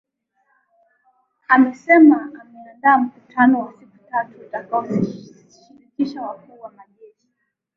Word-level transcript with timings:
amesema 1.47 2.29
ameandaa 2.41 2.97
mkutano 2.97 3.59
wa 3.59 3.71
siku 3.79 3.97
tatu 4.11 4.41
utakao 4.47 4.87
shirikisha 4.87 6.21
wakuu 6.21 6.59
wa 6.59 6.71
majeshi 6.71 7.27